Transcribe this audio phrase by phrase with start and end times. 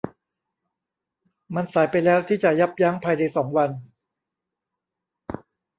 [1.55, 3.71] มันสายไปแล้วที่จะยับยั้งภายในสองวัน